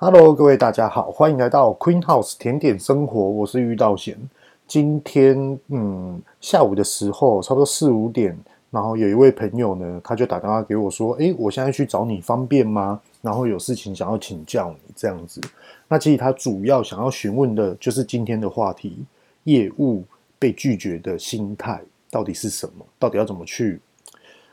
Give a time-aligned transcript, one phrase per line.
[0.00, 4.16] Hello，各位大家好，欢迎来到 Queen House 甜点生活，我是玉道贤。
[4.64, 8.38] 今天嗯下午的时候，差不多四五点，
[8.70, 13.00] 然后有一位朋友呢，他就打电话给我说：“诶，我现在去找你方便吗？
[13.20, 15.40] 然后有事情想要请教你这样子。”
[15.88, 19.04] 那其实他主要想要询问的就是今天的话题：
[19.42, 20.04] 业务
[20.38, 22.86] 被拒绝的心态到底是什么？
[23.00, 23.80] 到底要怎么去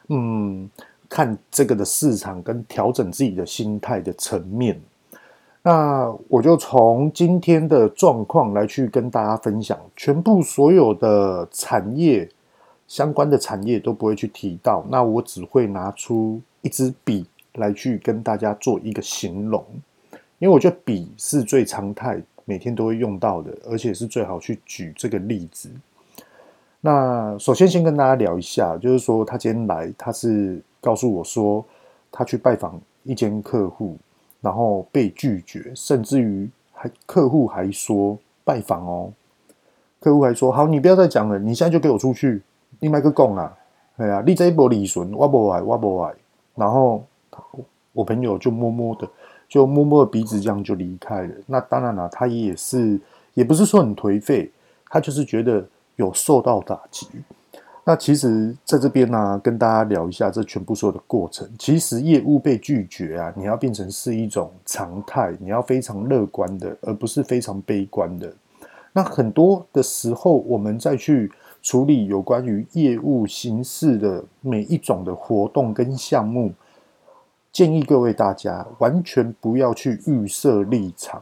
[0.07, 0.68] 嗯
[1.07, 4.82] 看这个的市场跟调整自己的心态的层面？
[5.68, 12.29] 那我就从今天的状况来去跟大家分享，全部所有的产业
[12.87, 19.65] 相关的产业都不会去提到，那我只会拿出一支笔来去跟大家做一个形容，
[20.37, 25.71] 因为我觉得笔是最常态，每天都会用到的，而且是最好去举这个例子。
[26.79, 31.65] 那首先先跟大家聊一下，就是说他今天来，他是告诉我说
[32.11, 33.97] 他去拜访一间客户。
[34.45, 39.12] 然后被拒绝，甚至于还客户还说拜访哦，
[40.00, 42.44] 客户还说好，你不要再讲了，你现在就给我出去，
[42.80, 43.58] 你买个供啊，
[43.98, 46.14] 哎呀，你这一波利润我不爱，我不爱。
[46.54, 47.04] 然后
[47.92, 49.10] 我朋友就默默的，
[49.50, 51.34] 就摸摸鼻子，这样就离开了。
[51.48, 53.00] 那当然了，他也是，
[53.34, 54.52] 也不是说很颓废，
[54.92, 57.08] 他就是觉得有受到打击。
[57.88, 61.47] 那其实在这边呢、跟大家聊一下这全部所有的过程。
[61.59, 68.33] 其实业务被拒绝啊，你要变成是一种常态，你要非常乐观的，而不是非常悲观的。
[68.91, 76.52] 那很多的时候，我们再去处理有关于业务形式的每一种的活动跟项目，
[77.52, 81.22] 建议各位大家完全不要去预设立场。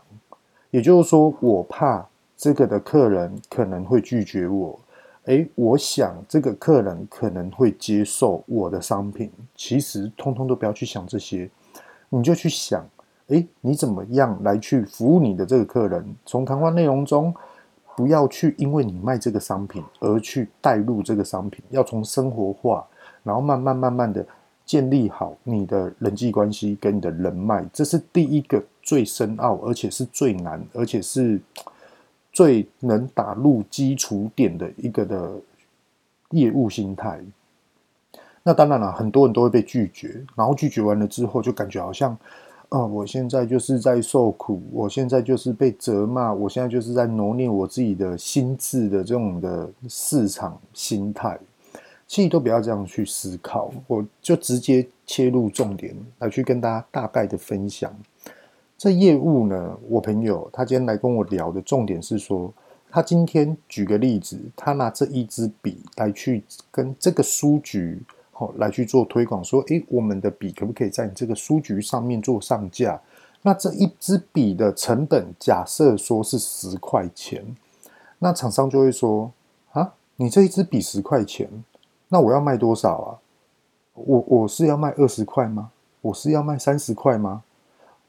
[0.72, 4.80] 也就是说，我怕这个的客人可能会拒绝我。
[5.26, 9.32] 诶，我想这个客人可能会接受我的商品。
[9.56, 11.50] 其实，通通都不要去想这些，
[12.10, 12.86] 你就去想，
[13.28, 16.04] 诶，你怎么样来去服务你的这个客人？
[16.26, 17.34] 从谈话内容中，
[17.96, 22.86] 不要去因为你卖这个商品而去带入这个商品，要从生活化，
[23.24, 24.26] 然后慢慢慢慢的
[24.66, 27.66] 建立好你的人际关系跟你的人脉。
[27.72, 31.40] 这是第一个最深奥，而且是最难，而且是。
[32.34, 35.32] 最能打入基础点的一个的
[36.32, 37.22] 业务心态，
[38.42, 42.18] 那当然了，很多人都会被拒绝，然后拒绝完了之后，就感觉好像，
[42.70, 51.40] 呃，我现在就是在受苦，我现在就是被责骂，我现在就是在磨练我自己的心智的这种的市场心态，
[52.08, 57.96] 其实都不要这样去思考，我就直接切入重点来去跟大家大概的分享。
[58.84, 62.54] 这业务呢，我朋友他今天来跟我聊的重点是说，
[62.92, 73.00] 他今天举个例子，他拿这一支笔来去跟这个书局好来去做推广，说，诶，我们的笔可不可以在你这个书局上面做上架？
[73.44, 77.42] 那这一支笔的成本假设说是十块钱，
[78.20, 79.32] 那厂商就会说，
[79.72, 81.50] 啊，你这一支笔十块钱，
[82.10, 83.10] 那我要卖多少啊？
[83.94, 85.72] 我我是要卖二十块吗？
[86.02, 87.44] 我是要卖三十块吗？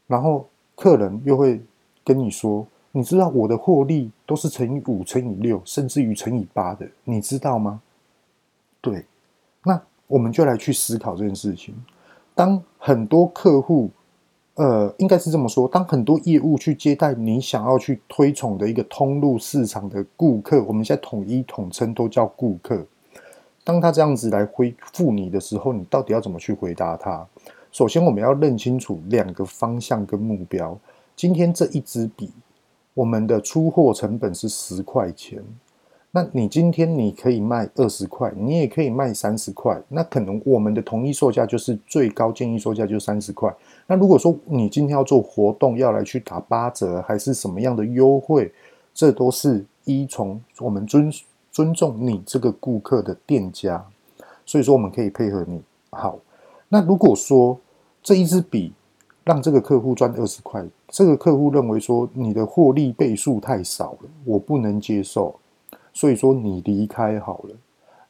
[0.09, 0.49] 然后。
[0.75, 1.61] 客人又会
[2.05, 7.81] 跟你说：“你知道我的获利都是乘以五、乘以六，甚至于乘以八的，你知道吗？”
[8.81, 9.05] 对，
[9.65, 11.75] 那我们就来去思考这件事情。
[12.35, 13.89] 当很多客户，
[14.57, 22.85] 呃，应该是这么说：当很多业务去接待你想要去推崇的一个通路市场的顾客，我们现在统一统称都叫顾客。
[23.65, 27.27] 当他这样子来回复你的时候，你到底要怎么去回答他？
[27.75, 30.79] 首先，我们要认清楚两个方向跟目标。
[31.17, 32.31] 今天这一支笔，
[32.95, 35.43] 我们的出货成本是十块钱。
[36.13, 39.77] 那你今天你可以卖二十块，你也可以卖三十块。
[39.89, 43.53] 那可能我们的统一售价就是最高建议售价就三十块。
[43.89, 48.53] 那如果说你今天要做活动，要来去打八折，还是什么样的优惠，
[48.95, 51.13] 这都是依从我们尊
[51.51, 53.85] 尊重你这个顾客的店家。
[54.47, 55.61] 所以说，我们可以配合你。
[55.91, 56.17] 好，
[56.69, 57.59] 那如果说
[58.05, 58.71] 这一支笔
[59.25, 65.35] 让这个客户赚二十块，这个客户认为说你的获利倍数太少了，我不能接受，
[65.95, 67.57] 所以说你离开好了。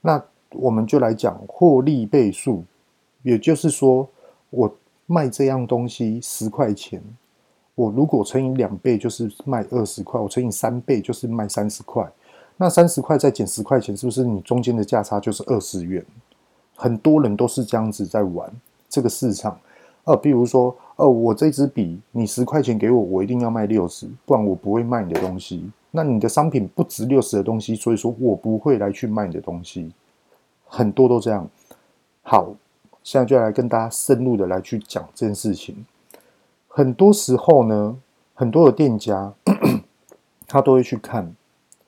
[0.00, 0.20] 那
[0.50, 2.64] 我们就来讲获利倍数，
[3.22, 4.08] 也就是说
[4.50, 4.74] 我
[5.06, 7.00] 卖这样东西十块钱，
[7.76, 12.04] 我如果乘以两倍就是卖二十块，我乘以三倍就是卖三十块。
[12.56, 16.04] 那三十块再减十块钱，是不是你中间的价差就是二十元？
[16.74, 18.52] 很多人都是这样子在玩
[18.88, 19.56] 这个市场。
[20.04, 25.70] 呃，比如说，呃，我这支笔，你十块钱给我，我一定要卖六十，不然我不会卖你的东西。
[25.90, 29.92] 那你的商品不值六十的东西，所以说我不会来去卖你的东西。
[30.66, 31.48] 很多都这样。
[32.22, 32.54] 好，
[33.02, 35.86] 现在就来跟大家深入的来去讲这件事情。
[36.68, 37.96] 很多时候呢，
[38.34, 39.32] 很多的店家
[40.48, 41.34] 他都会去看，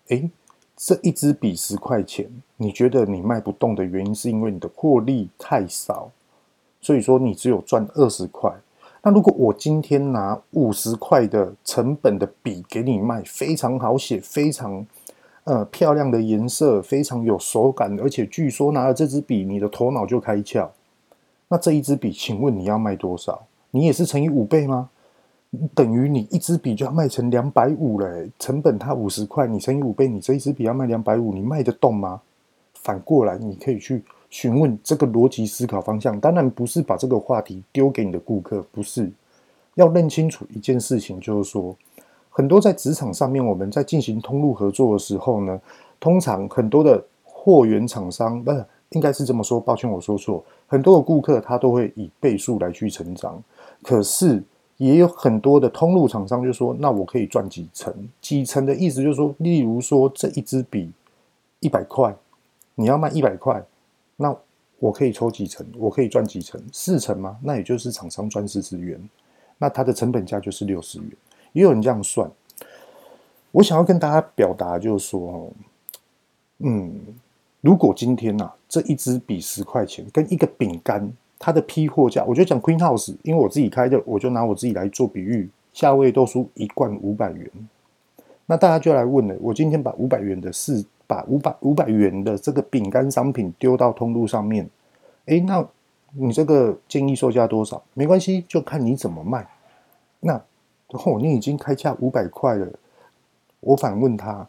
[0.08, 0.30] 诶，
[0.76, 6.10] 这一支笔十块钱，你觉得你卖不动的原因是因为你的获利太少，
[6.86, 8.48] 所以说你只有赚二十块。
[9.02, 14.86] 那如果我今天拿五十块的成本的笔给你卖，非常好写，非常
[15.42, 20.68] 呃漂亮的颜色，非常有手感，而且据说拿了这支笔，你的头脑就开窍。
[21.48, 23.42] 那这一支笔，请问你要卖多少？
[23.72, 24.88] 你也是乘以五倍吗？
[25.74, 32.20] 等于你一支笔就要卖成两百五嘞，成本它五十块，你乘以五倍，你这一支笔要卖两百五，你卖得动吗？
[32.74, 34.04] 反过来，你可以去。
[34.28, 39.10] 询问这个逻辑思考方向，当然不是把这个话题丢给你的顾客，不是。
[39.74, 41.76] 要认清楚一件事情，就是说，
[42.30, 45.60] 很多在职场上面，我们在进行通路合作的时候呢，
[46.00, 53.42] 通常很多的货源厂商，不是，应该是这么说，抱歉我说错，很多的顾客他都会以倍数来去成长，
[53.82, 54.42] 可是
[54.78, 57.94] 也有很多的通路厂商就说，那我可以赚几成？
[58.22, 60.90] 几成的意思就是说，例如说这一支笔
[61.60, 62.16] 一百块，
[62.76, 63.62] 你要卖一百块。
[64.16, 64.34] 那
[64.78, 65.66] 我可以抽几成？
[65.76, 66.60] 我可以赚几成？
[66.72, 67.38] 四成吗？
[67.42, 68.98] 那也就是厂商赚四十元，
[69.58, 71.08] 那它的成本价就是六十元。
[71.52, 72.30] 也有人这样算。
[73.52, 75.50] 我想要跟大家表达就是说，
[76.58, 77.00] 嗯，
[77.60, 87.50] 如果今天呐，啊，这一支笔十块钱，跟一个饼干，它的批货价，我就讲 Queen House，因为我自己开的，我就拿我自己来做比喻，价位都输一罐五百元。
[88.46, 90.84] 那大家就来问了，我今天把五百元的四。
[91.06, 94.68] 把五百五百元的这个饼干商品丢到通路上面，
[95.26, 95.66] 诶，那
[96.12, 97.82] 你这个建议售价多少？
[97.94, 99.46] 没关系，就看你怎么卖。
[100.20, 100.34] 那
[100.88, 102.66] 哦，你已经开价五百块了。
[103.60, 104.46] 我反问他：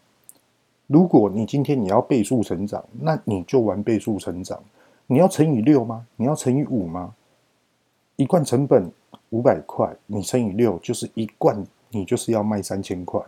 [0.88, 4.60] 如果你今天你要倍数成长，那你就玩倍数成长。
[5.08, 6.06] 你要乘以六吗？
[6.16, 7.14] 你要乘以五吗？
[8.16, 8.92] 一罐成本
[9.30, 13.22] 五百块，你乘以六就是一罐，你就是要卖三千块。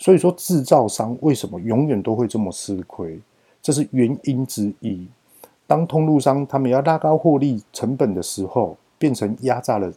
[0.00, 3.20] 所以说，制造商为什么永远都会这么吃亏？
[3.60, 5.06] 这是原因之一。
[5.66, 9.92] 当通路商他们要拉高获利成本的时候，变成压榨了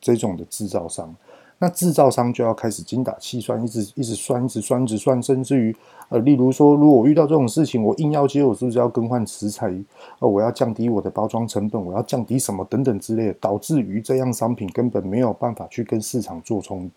[0.00, 1.14] 这种的制造商，
[1.58, 5.76] 那制造商就要开始精打细算，一直一直算，一直算，一直算，甚至于
[6.08, 9.70] 呃，例如说，如果我遇到这种事情，我硬要接，我是不是要更换食材？
[10.18, 16.90] 呃，我要降低我的包装成本，我要降低什么等等之类的，导致于这样商品根本没有办法去跟市场做冲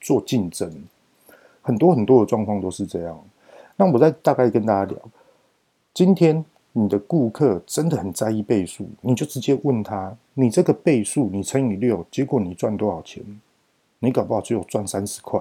[0.00, 0.72] 做竞争。
[1.68, 3.22] 很多很多的状况都是这样。
[3.76, 4.98] 那我再大概跟大家聊，
[5.92, 6.42] 今天
[6.72, 13.22] 你的顾客真的很在意倍数，你就直接问他：你这个倍数你乘以六，结果你赚多少钱？
[13.98, 15.38] 你搞不好只有赚三十块。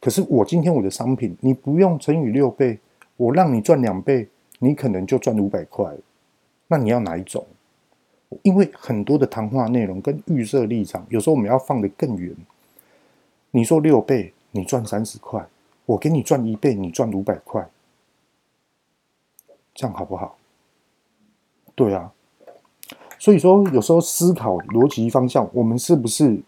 [0.00, 2.78] 可是我今天我的商品，你不用乘以六倍，
[3.16, 4.28] 我让你赚两倍，
[4.60, 5.92] 你可能就赚五百块。
[6.68, 7.44] 那你要哪一种？
[8.42, 12.32] 因为很多的谈话内容跟预设立场，有时候我们要放得更远。
[13.50, 15.44] 你说六倍，你赚三十块。
[15.86, 17.66] 我给你赚一倍，你赚五百块，
[19.74, 20.36] 这样好不好？
[21.74, 22.10] 对啊，
[23.18, 26.40] 所以说有时候思考逻辑方向，我们是不是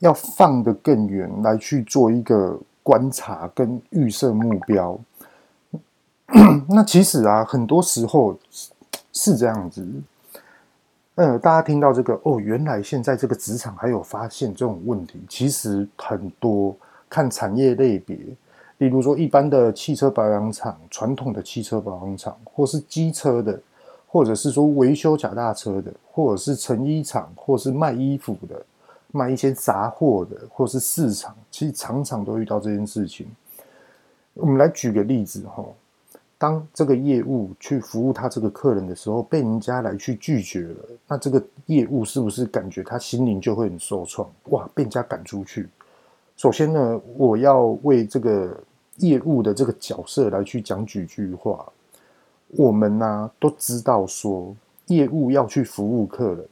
[0.00, 4.98] 要放得更远来去做一个观察跟预设目标？
[6.68, 8.36] 那其实啊，很多时候
[9.12, 9.88] 是这样子。
[11.14, 16.76] 呃，大家听到这个哦，原来现在这个职场还有发现这种问题，其实很多
[17.08, 18.18] 看产业类别。
[18.78, 23.58] 例如说，一般的汽车保养厂、传统的汽车保养厂，或是机车的，
[24.06, 28.62] 或者是说维修假大车的，或者是成衣厂，或是卖衣服的、
[29.12, 33.26] 卖一些杂货的，或是市场，其实常常都遇到这件事情。
[34.34, 35.64] 我们来举个例子哈，
[36.36, 40.76] 当这个业务去服务他这个客人的时候，被人家来去拒绝了，
[41.08, 44.30] 那这个业务是不是感觉他心灵就会很受创？
[44.50, 45.66] 哇，被人家赶出去。
[46.36, 48.54] 首先呢，我要为这个
[48.98, 51.64] 业务的这个角色来去讲几句话。
[52.48, 54.54] 我们呢、都知道说，
[54.86, 56.46] 业务要去服务客人，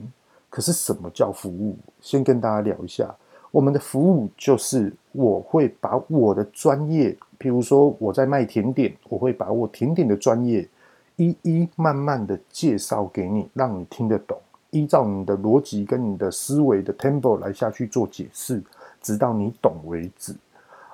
[0.51, 1.77] 可是什么叫服务？
[2.01, 3.15] 先跟大家聊一下，
[3.51, 10.69] 我们的服务就是我会把我的专业，譬如说我在卖甜点，我会把我甜点的专业
[11.17, 14.37] 一一慢慢的介绍给你，让你听得懂，
[14.71, 18.63] 依照你的逻辑跟你的思维的 tempo 来下去做解释。
[19.01, 20.35] 直到你懂为止。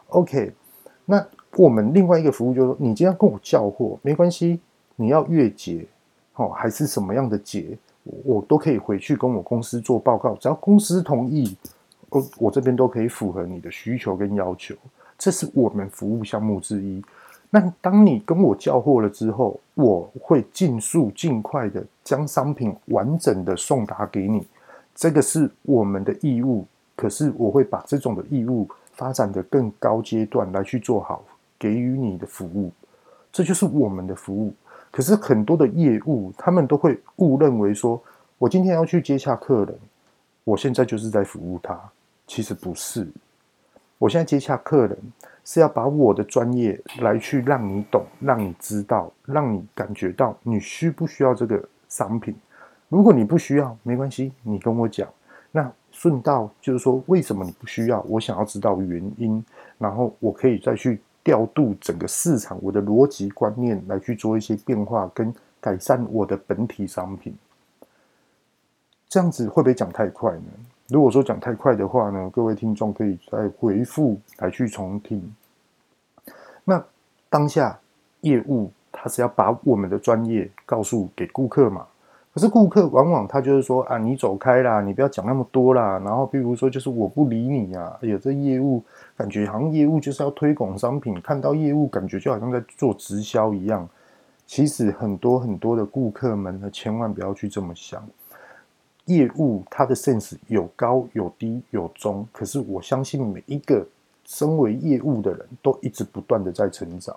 [0.09, 0.53] OK，
[1.05, 1.25] 那
[1.61, 4.59] 我们另外一个服务就是说，你今天跟我叫货没关系，
[4.97, 5.85] 你要月结，
[6.37, 7.77] 哦，还是什么样的结，
[8.25, 11.55] 我都可以回去跟我公司做报告，只要公司同意，
[12.09, 14.75] 我我这边都可以符合你的需求跟要求。
[15.19, 17.05] 这是我们服务项目之一。
[17.51, 24.47] 那当你跟我叫货了之后，我会尽速尽快的将商品完整的送达给你，
[24.95, 26.65] 这个是我们的义务。
[26.97, 31.23] 可是我会把这种的义务发展的更高阶段来去做好，
[31.61, 32.73] 给予你的服务，
[33.31, 34.55] 这就是我们的服务。
[34.91, 38.03] 可是很多的业务，他们都会误认为说，
[38.39, 39.79] 我今天要去接洽客人，
[40.43, 41.79] 我现在就是在服务他。
[42.27, 43.07] 其实不是，
[43.99, 44.99] 我现在接洽客人
[45.45, 52.35] 是要把我的专业来去让你懂，让你知道，让你感觉到你需不需要这个商品。
[52.89, 55.07] 如果你不需要，没关系，你跟我讲。
[55.53, 58.01] 那顺道就是说，为什么你不需要？
[58.09, 59.45] 我想要知道原因，
[59.79, 61.01] 然后我可以再去。
[61.23, 67.37] 调度整个市场，我的逻辑观念来去做一些变化跟改善我的本体商品，
[69.09, 70.45] 这样子会不会讲太快呢？
[70.89, 75.35] 如果说讲太快的话呢，各位听众可以再回复来去重听。
[76.65, 76.85] 那
[77.29, 77.79] 当下
[78.23, 81.87] 业务他是要把我们的专业告诉给顾客嘛？
[82.41, 86.01] 可是顾客往往他就是说啊，你走开啦，你不要讲那么多啦。
[86.03, 88.83] 然后比如说就是我不理你啊，哎呀，这业务
[89.15, 93.87] 感觉好像业务就是要推广商品，看到业务感觉就好像在做直销一样。
[94.47, 98.03] 其实很多很多的顾客们呢，千万不要去这么想。
[99.05, 103.87] 业务它的 sense 有高有低有中，可是我相信每一个
[104.25, 107.15] 身为业务的人都一直不断的在成长。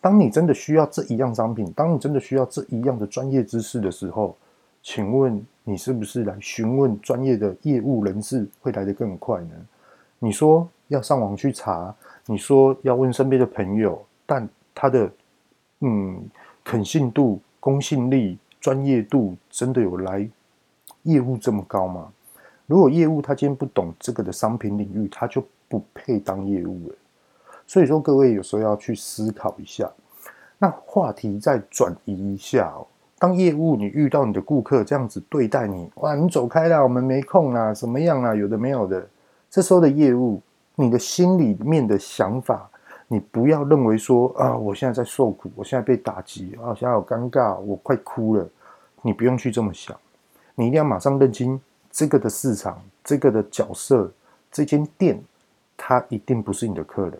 [0.00, 4.36] 当你真的需要这一样商品，当你真的需要这一样的专业知识的时候，
[4.84, 9.54] 请问你是不是来询问专业的业务人士会来得更快呢？
[10.18, 11.92] 你说要上网去查，
[12.26, 15.10] 你说要问身边的朋友，但他的
[15.80, 16.22] 嗯
[16.62, 20.28] 可信度、公信力、专业度真的有来
[21.04, 22.12] 业务这么高吗？
[22.66, 26.94] 如果业务他今天不懂这个的商品领域，他就不配当业务了。
[27.66, 29.90] 所以说，各位有时候要去思考一下。
[30.58, 32.86] 那话题再转移一下哦。
[33.24, 38.34] 当业务，你遇到你的顾客这样子对待你，哇，你走开啦，我们没空啦，怎么样啊？
[38.34, 39.08] 有的没有的。
[39.48, 40.42] 这时候的业务，
[40.74, 42.68] 你的心里面的想法，
[43.08, 48.46] 你不要认为说啊，我现在在受苦，我现在被打击啊，现在好尴尬，我快哭了。
[49.00, 49.98] 你不用去这么想，
[50.54, 51.58] 你一定要马上认清
[51.90, 54.12] 这个的市场，这个的角色，
[54.52, 55.18] 这间店，
[55.78, 57.18] 它一定不是你的客人。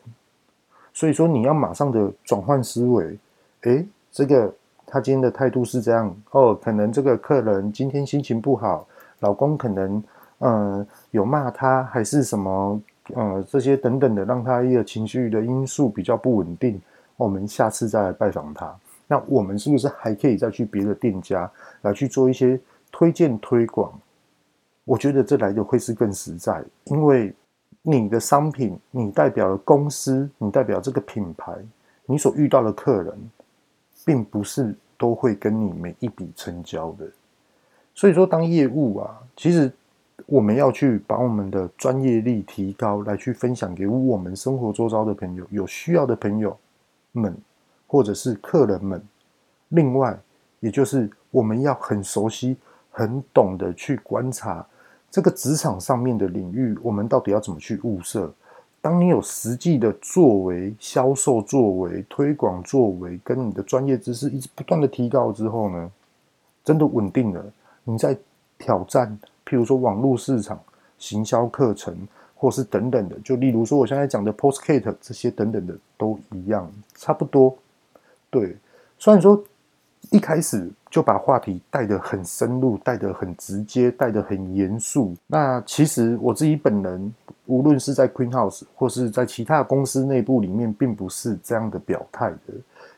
[0.92, 3.18] 所以说，你要马上的转换思维，
[3.62, 4.54] 诶，这个。
[4.86, 8.86] 他今天的态度是这样哦，可能这个客人今天心情不好，
[9.20, 10.02] 老公可能
[10.38, 12.80] 呃有骂他，还是什么
[13.14, 16.80] 呃这些等等的，让他一个情绪的因素比较不稳定。
[17.16, 18.74] 我们下次再来拜访他，
[19.06, 21.50] 那我们是不是还可以再去别的店家
[21.82, 22.58] 来去做一些
[22.90, 23.92] 推荐推广？
[24.84, 27.32] 我觉得这来的会是更实在，因为
[27.82, 31.52] 你的商品，你代表了公司，你代表这个品牌，
[32.06, 33.30] 你所遇到的客人，
[34.04, 34.74] 并不是。
[34.96, 37.04] 都会跟你每一笔成交的，
[37.96, 39.70] 所以说当业务啊，其实
[40.24, 46.56] 我们要去把我们的专业力提高，来去分享给我们生活周遭的朋友，有需要的朋友
[47.10, 47.36] 们，
[47.88, 49.02] 或者是客人们。
[49.70, 50.16] 另外，
[50.60, 52.56] 也就是我们要很熟悉、
[52.92, 54.64] 很懂得去观察
[55.10, 58.32] 这个职场上面的领域，我们到底要怎么去物色。
[58.84, 65.90] 当你有实际的作为、销售作为、推广作为，跟你的专业知识一直不断的提高之后呢，
[66.62, 67.42] 真的稳定了。
[67.84, 68.14] 你在
[68.58, 70.60] 挑战，譬如说网络市场、
[70.98, 71.96] 行销课程，
[72.34, 77.56] 或是等等的，就例如说我现在讲的 postcate 这些等等的都一样，差不多。
[78.28, 78.54] 对，
[78.98, 79.42] 虽然说
[80.10, 87.12] 一开始就把话题带得很深入，带得很直接，带得很严肃，那其实我自己本人。
[87.46, 92.54] 无论是在 Queen House 或是在其他公司内部里面，并不是这样的表态的。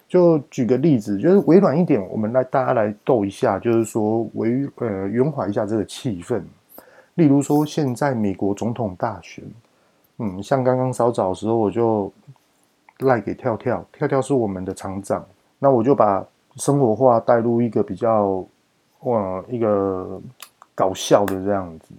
[0.07, 6.43] 就举个例子，就是委婉一点，我们来大家来斗一下，就是说维呃圆滑一下这个气氛。
[7.15, 9.43] 例如说，现在美国总统大选，
[10.19, 12.13] 嗯，像刚刚稍早的时候，我就
[12.99, 15.25] 赖给跳跳，跳跳是我们的厂长，
[15.59, 16.23] 那我就把
[16.57, 18.45] 生活化带入一个比较
[19.01, 20.21] 哇一个
[20.75, 21.95] 搞笑的这样子。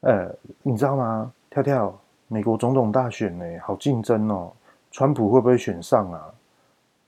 [0.00, 1.32] 呃，你知道吗？
[1.48, 1.94] 跳跳，
[2.28, 4.52] 美国总统大选呢，好竞争哦。
[4.90, 6.24] 川普会不会选上啊？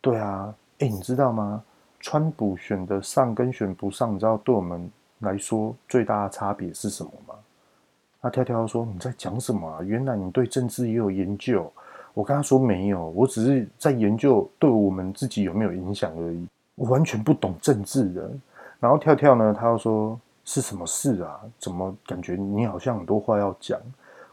[0.00, 1.62] 对啊，诶，你知道吗？
[2.00, 7.34] 川普选得上跟选不上，你知道对我们来说最大的差别是什么吗？
[8.20, 9.82] 那跳跳说：“你在讲什么啊？
[9.82, 11.70] 原来你对政治也有研究。”
[12.14, 16.47] 我跟他说：“没有，我只是在研究对我们自己有没有影响而已。
[16.76, 18.30] 我完全不懂政治的。”
[18.80, 20.18] 然后跳跳呢，他又说。
[20.47, 21.40] 是什么事啊？
[21.59, 23.80] 怎么感觉你好像很多话要讲？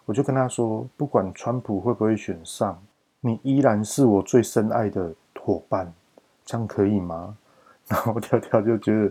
[0.03, 2.77] 我就跟他说，不管川普会不会选上，
[3.21, 5.09] 你依然是我最深爱的
[5.39, 5.89] 伙伴，
[6.43, 7.33] 这样可以吗？
[7.87, 9.09] 然后跳跳就觉得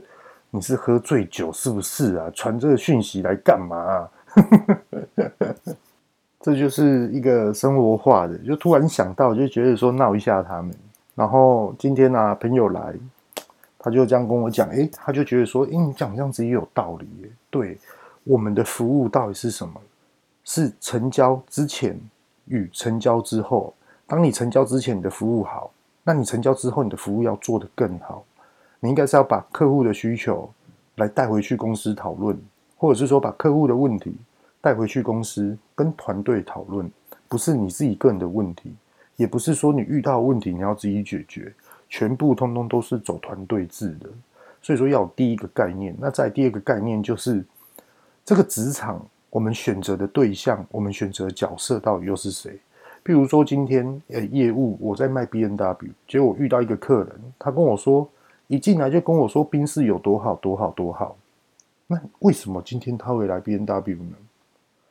[0.50, 2.30] 你是喝醉酒是不是啊？
[2.34, 4.10] 传这个讯息来干嘛啊？
[6.40, 10.74] 这就是一个生活化的，就突然想到，就觉得说闹一下他们。
[11.14, 12.94] 然后今天呢、啊，朋友来，
[13.78, 17.30] 他就这样跟我讲，诶，他就觉得说，诶，你讲这样子也有道理耶。
[17.50, 17.76] 对，
[18.24, 19.78] 我们的服务到底是什么？
[20.42, 22.00] 是成交之前
[22.46, 23.74] 与成交之后。
[24.06, 25.70] 当你成交之前，你的服务好，
[26.02, 28.24] 那你成交之后，你的服务要做得更好。
[28.80, 30.50] 你应该是要把客户的需求
[30.96, 32.36] 来带回去公司讨论，
[32.78, 34.16] 或者是说把客户的问题
[34.60, 36.90] 带回去公司跟团队讨论，
[37.28, 38.74] 不是你自己个人的问题。
[39.16, 41.52] 也不是说你遇到问题你要自己解决，
[41.90, 44.08] 全部通通都是走团队制的。
[44.62, 47.44] 所以说要有第一个概念，那再第二个概念就是
[48.24, 52.58] 这个职场我们选择的对象，我们选择角色到底又是谁？
[53.04, 58.08] 譬如说今天诶业务我在卖 B N W，结果我遇到一个客人，他跟我说
[58.46, 61.16] 一进来就跟我说宾士有多好多好多好，
[61.86, 64.16] 那为什么今天他会来 B N W 呢？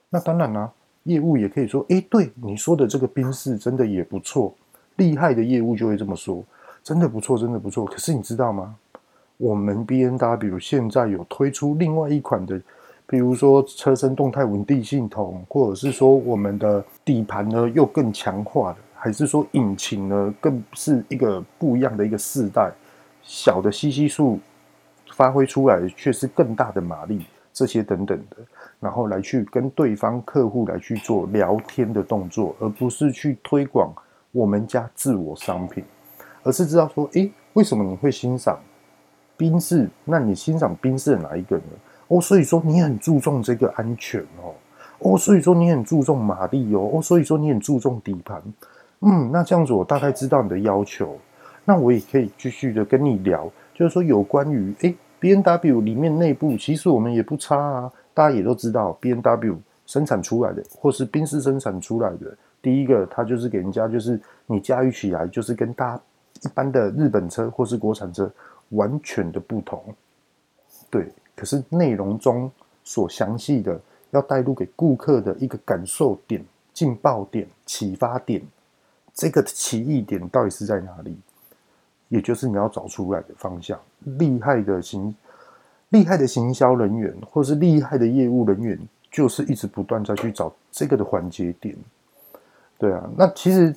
[0.10, 0.74] 那当然啦、啊。
[1.04, 4.54] 业务也可以说，诶，对你说的这个宾士真的也不错，
[4.98, 6.44] 厉害的业务就会这么说，
[6.84, 7.86] 真的不错，真的不错。
[7.86, 8.76] 可是你知道吗？
[9.38, 12.62] 我们 B N W 现在有推出另外一款的，
[13.08, 22.70] 比如说车身动态稳定系统，或者是说我们的底盘呢又更强化了，还是说引擎呢更是一个不一样的一个世代，
[23.24, 24.38] 小的 CC 数
[25.14, 28.38] 发挥出来却是更大的马力，这些等等的。
[28.80, 33.94] 然后来去跟对方客户来去做聊天的动作，而不是去推广
[34.32, 35.84] 我们家自我商品，
[36.44, 38.58] 而是知道说，诶，为什么你会欣赏
[39.36, 39.90] 宾士？
[40.06, 41.64] 那你欣赏宾士的哪一个呢？
[42.08, 44.54] 哦，所以说你很注重这个安全哦，
[45.00, 48.42] 哦，所以说你很注重马力哦，哦，所以说你很注重底盘。
[49.02, 51.18] 嗯，那这样子我大概知道你的要求，
[51.66, 57.92] 那我也可以继续的跟你聊，就是说有关于诶，B N W 里面内部其实我们也不差啊。
[58.20, 65.98] 大家也都知道，BMW 生产出来的，或是宾士生产出来的，第一个它就是给人家，就是你驾驭起来，就是跟大
[66.42, 68.30] 一般的日本车或是国产车
[68.72, 69.82] 完全的不同。
[70.90, 72.52] 对，可是内容中
[72.84, 73.80] 所详细的
[74.12, 76.44] 要带入给顾客的一个感受点、
[76.74, 78.46] 劲爆点、启发点，
[79.14, 81.18] 这个奇异点到底是在哪里？
[82.10, 85.16] 也就是你要找出来的方向，厉害的行。
[85.90, 88.80] 厉害的行销人员，或是厉害的业务人员，
[89.12, 91.76] 就是一直不断在去找这个的环节点。
[92.78, 93.76] 对啊，那其实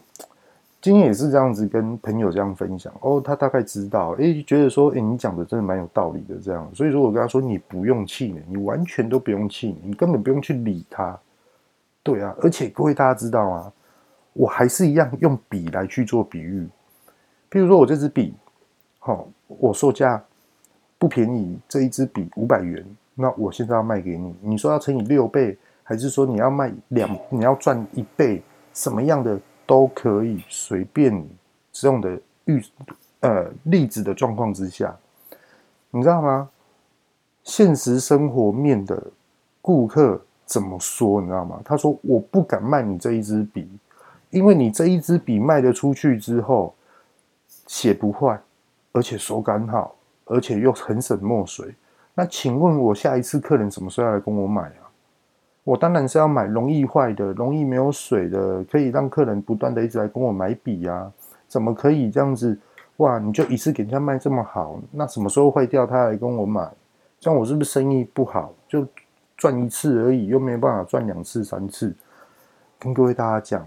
[0.81, 6.71] 今天也是这样子跟朋友这样分享哦，他大概知道，诶，觉得说，诶，你讲的真的蛮有道理的，这样。
[6.75, 11.19] 所以说我跟他说，你不用气馁，你完全都不用气馁，你根本不用去理他。
[12.03, 13.73] 对啊，而且各位大家知道啊，
[14.35, 16.69] 我还是一样用笔来去做比喻，
[17.51, 18.35] 譬如说我这支笔，
[18.99, 20.23] 好，我售价。
[21.03, 22.87] 不便宜，这一支笔五百元，
[23.17, 28.41] 那我现在要卖给你，你说要乘以六倍，还是说你要卖两，你要赚一倍，
[28.73, 29.37] 什么样的
[29.67, 31.29] 都可以，随便你。
[31.73, 32.63] 这种的预
[33.19, 34.97] 呃例子的状况之下，
[35.91, 36.49] 你知道吗？
[37.43, 39.03] 现实生活面的
[39.61, 41.21] 顾客怎么说？
[41.21, 41.61] 你知道吗？
[41.65, 43.69] 他说我不敢卖你这一支笔，
[44.31, 46.73] 因为你这一支笔卖得出去之后，
[47.67, 48.41] 写不坏，
[48.93, 49.97] 而且手感好。
[50.33, 51.75] 而且又很省墨水，
[52.15, 54.89] 那请问我下一次客人什么时候要来跟我买啊？
[55.65, 61.13] 我当然是要买容易坏的、容易没有水的，可以让客人不断的一直来跟我买笔啊。
[61.47, 62.59] 怎么可以这样子？
[62.97, 66.69] 哇，你就一次给人家卖这么好，那什么时候坏掉他来跟我买？
[67.21, 68.53] 这样我是不是生意不好？
[68.67, 68.87] 就
[69.37, 71.95] 赚一次而已，又没有办法赚两次、三次。
[72.79, 73.67] 跟各位大家讲。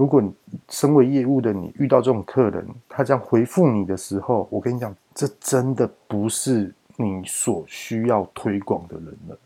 [0.00, 0.32] 如果你
[0.70, 9.36] 身为业务的你遇到这种客人，他这样回复你的时候，我跟你讲，这真的不是你所需要推广的人了。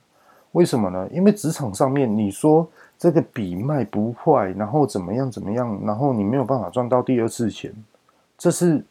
[0.53, 1.09] 为什么呢？
[1.11, 2.65] 因为职场上面你说
[2.97, 7.75] 这个笔卖不坏，然后怎么样怎么样，然后你没有办法赚到第二次钱，
[8.39, 8.85] 这是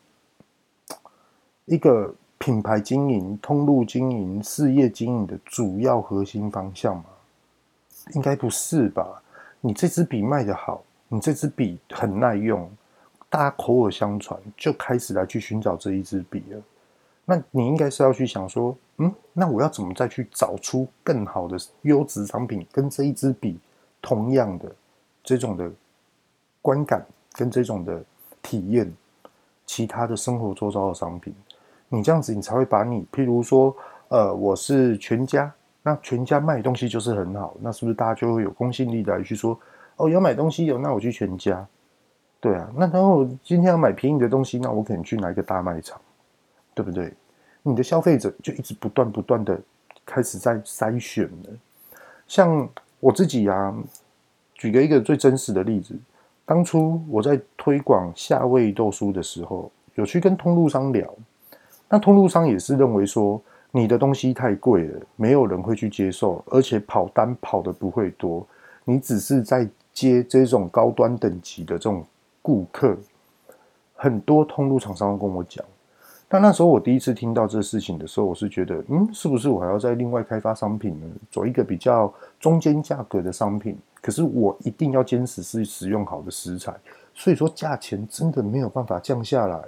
[1.64, 7.06] 一个品牌经营、通路经营、事业经营的主要核心方向吗？
[8.16, 9.24] 应该不是吧？
[9.62, 10.84] 你这支笔卖得好。
[11.14, 12.68] 你这支笔很耐用，
[13.30, 16.60] 大家口耳相传，就开始来去寻找这一支笔了。
[17.24, 23.60] 那你应该是要去想说，嗯，那我要怎么再去找出更好的优质商品，跟这一支笔
[24.02, 24.76] 同样的
[25.24, 25.72] 这种的
[26.64, 28.04] 观感跟这种的
[28.42, 28.92] 体验，
[29.68, 31.32] 其他的生活周遭的商品，
[31.90, 33.76] 你这样子你才会把你，譬如说，
[34.08, 39.56] 呃，我是全家，那全家卖东西就是很好，那是不是大家就会有公信力的来去说？
[39.98, 41.66] 哦，要买东西有，那我去全家。
[42.40, 46.00] 对啊，那然后今天要买便宜的东西，那我可能去哪一个大卖场，
[46.74, 47.14] 对不对？
[47.62, 49.58] 你的消费者就一直不断不断的
[50.06, 51.50] 开始在筛选了。
[52.28, 52.68] 像
[53.00, 53.74] 我自己啊，
[54.56, 55.96] 举个一个最真实的例子，
[56.46, 61.10] 当初我在推广夏威夷豆酥的时候，有去跟通路商聊，
[61.88, 68.46] 那通路商也是认为说，你的东西太贵了，没有人会去接受，而且跑单跑的不会多，
[68.84, 72.06] 你只是在接这种高端等级的这种
[72.42, 72.98] 顾客，
[73.96, 75.64] 很多通路厂商都跟我讲。
[76.28, 81.06] 但那时候我第一次听到这事情的时候，我是觉得，嗯，是不是我还要再另外开发商品呢？
[81.30, 83.78] 走一个比较中间价格的商品？
[84.02, 86.74] 可是我一定要坚持是使用好的食材，
[87.14, 89.64] 所以说价钱真的没有办法降下来。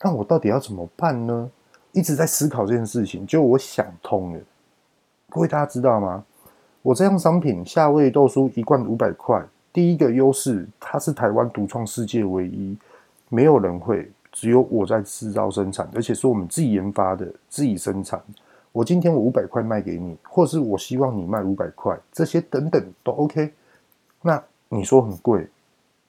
[0.00, 1.50] 那我到底要怎么办呢？
[1.92, 4.40] 一直在思考这件事情，就我想通了。
[5.28, 6.24] 各位大家知道吗？
[6.82, 9.40] 我这样商品夏威夷豆酥一罐五百块，
[9.72, 12.76] 第一个优势它是台湾独创世界唯一，
[13.28, 14.10] 没有人会。
[14.32, 18.18] 只有我在制造生产，而且是我们自己研发的、自己生产。
[18.72, 23.52] 我今天我五百块卖给你，或是我希望你卖五百块，这些等等都 OK。
[24.22, 25.46] 那你说很贵，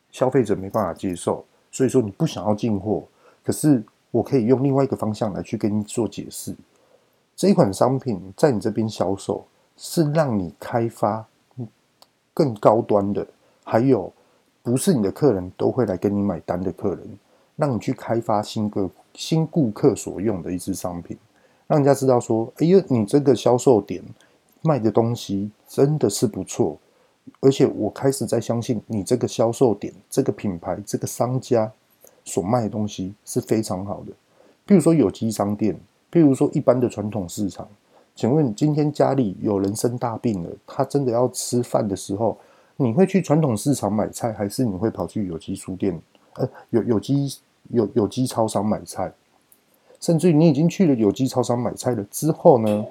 [0.10, 3.04] 消费者没办法接受，所以说你不想要进货。
[3.44, 6.56] 可是我可以用另外一个方向来去跟你做解释。
[7.36, 9.46] 这一款商品在你这边销售，
[9.78, 11.26] 是让你开发
[12.34, 13.28] 更高端的，
[13.64, 14.12] 还有
[14.62, 17.20] 不是你的客人都会来跟你买单的客人。
[17.56, 21.16] 让你去开发新个新顾客所用的一支商品，
[21.68, 24.04] 让人家知道说：“哎呀，你这个销售点
[24.64, 26.76] 卖的东西真的是不错，
[27.42, 31.72] 而且我开始在相信你这个销售点、这个品牌、这个商家
[32.26, 34.12] 所卖的东西是非常好的。
[34.66, 35.80] 譬如说有机商店，
[36.12, 37.68] 譬如说一般的传统市场。
[38.16, 42.38] 请问今天家里有人生大病了，他真的要吃饭的时候，
[42.78, 46.00] 你会去传统市场买菜，还是你会跑去有机书店？”
[46.36, 47.38] 呃，有有机
[47.70, 49.12] 有有机超商买菜，
[50.00, 52.86] 甚至于你已经去了有机超商买菜了之后呢，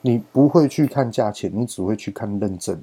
[0.00, 2.82] 你不会去看价钱，你只会去看认证。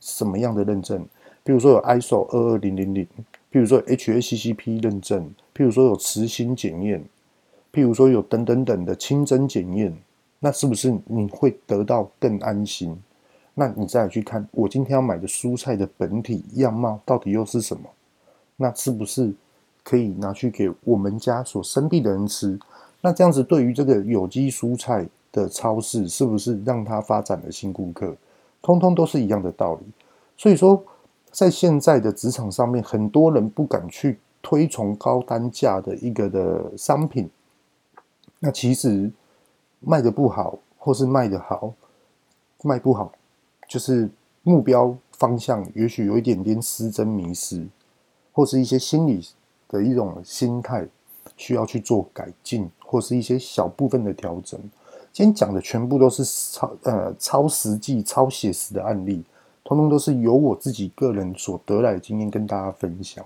[0.00, 1.06] 什么样的认证？
[1.42, 3.06] 比如说有 ISO 二二零零零，
[3.50, 7.02] 比如说 HACCP 认证，譬如说有磁芯检验，
[7.72, 9.96] 譬如说有等等等的清真检验，
[10.40, 12.96] 那是不是你会得到更安心？
[13.54, 17.88] 那你再去看，我今天要买的蔬菜的本体样貌到底又是什么？
[18.56, 19.32] 那是不是
[19.82, 22.58] 可以拿去给我们家所生病的人吃？
[23.00, 28.16] 那这样子对于这个有机蔬菜的超市，是不是让它发展了新顾客？
[28.62, 29.80] 通通都是一样的道理。
[30.36, 30.82] 所以说，
[31.30, 37.28] 在现在的职场上面，很多人不敢去推崇高单价的一个的商品。
[38.40, 39.10] 那其实
[39.80, 41.72] 卖得不好，或是卖得好，
[42.62, 43.12] 卖不好，
[43.68, 44.08] 就是
[44.42, 47.66] 目标方向也许有一点点失真迷失。
[48.30, 49.26] 或是一些心理
[49.68, 50.86] 的一种心态，
[51.36, 54.60] 需要去做改进，或是一些小部分的调整。
[55.12, 59.24] 今天讲的全部都是超呃超实际、超写实的案例，
[59.64, 63.24] 通通都是由我自己个人所得来的经验跟大家分享。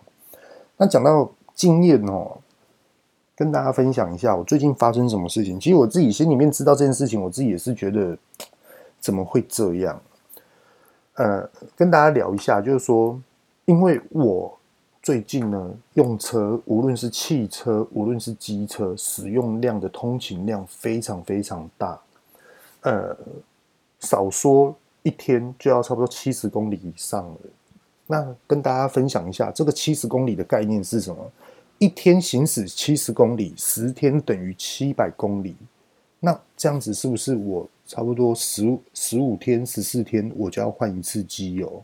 [0.78, 2.38] 那讲到经验哦，
[3.42, 5.58] 跟大家分享一下我最近发生什么事情。
[5.58, 8.16] 其实我自己心里面知道这件事情，我自己也是觉得
[9.00, 10.00] 怎么会这样？
[11.14, 13.20] 呃，跟大家聊一下，就是说，
[13.64, 14.56] 因为我。
[15.02, 22.00] 最近呢，用车无论是汽车，无论是机车，使用量的通勤量非常非常大。
[22.82, 23.16] 呃，
[23.98, 27.36] 少说一天就要差不多七十公里以上了。
[28.06, 31.32] 那跟大家分享一下，这个七十公里的概念是什么？
[31.82, 35.56] 一天行驶七十公里，十天等于七百公里。
[36.20, 41.82] 那这样子是不是我差不多十十五天、十四天我就要换一次机油？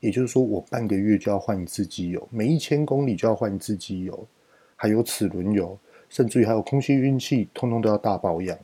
[0.00, 4.26] 也就是说，我半个月就要换一次机油，每一千公里就要换一次机油，
[4.74, 5.78] 还有齿轮油，
[6.08, 8.58] 甚至于还有空气运气，通通都要大保养。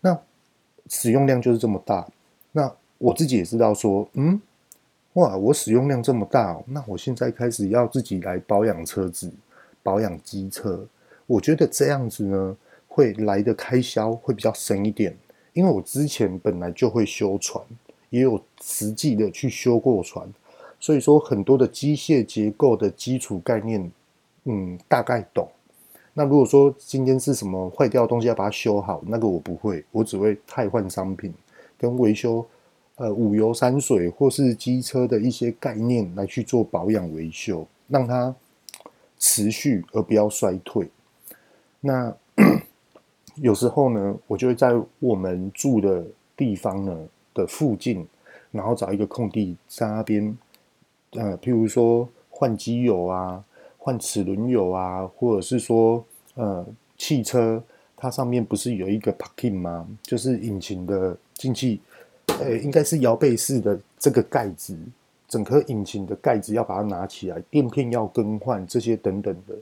[0.00, 0.16] 那
[0.88, 2.06] 使用量就是这么大。
[2.52, 4.40] 那我自己也知道说，嗯，
[5.14, 9.32] 哇，我使用量这么大，那我现在开始要自己来保养车子，
[9.86, 10.84] 保养机车。
[11.26, 12.56] 我觉得这样子呢，
[12.88, 15.16] 会来的开销会比较省一点，
[15.52, 17.64] 因为我之前本来就会修船，
[18.10, 20.28] 也有实际的去修过船。
[20.80, 23.90] 所以说，很多的机械结构的基础概念，
[24.44, 25.48] 嗯，大概懂。
[26.12, 31.32] 那如果说今天是什么坏掉的东西要把它修好，那个我不会，我只会汰换商品
[31.78, 32.44] 跟维修，
[32.96, 38.34] 呃，五油三水或是机车的一些概念来去做保养维修，让它
[39.18, 40.88] 持续而不要衰退。
[41.80, 42.14] 那
[43.36, 46.04] 有时候呢，我就会在我们住的
[46.36, 48.06] 地方呢的附近，
[48.50, 50.36] 然后找一个空地在那边。
[51.12, 53.42] 呃，譬如说换机油啊，
[53.78, 56.66] 换齿轮油啊，或者是说，呃，
[56.98, 57.62] 汽车
[57.96, 59.88] 它上面不是有一个 parking 吗？
[60.02, 61.80] 就是引擎的进气
[62.40, 64.76] 呃，应该是摇背式的这个盖子，
[65.36, 69.54] 整颗引擎的盖子要把它拿起来，垫片要更换，这些等等的。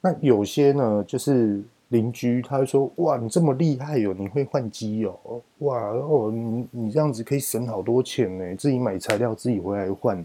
[0.00, 5.14] 那有些呢，就是邻居他会说：“哇，你这么厉害哟，你会换机油？
[5.58, 10.24] 哇哦，你你这样子可以省好多钱呢，自己买材料自己回来换。”